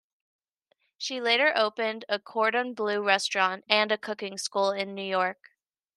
[0.97, 5.51] She later opened a Cordon Bleu restaurant and a cooking school in New York.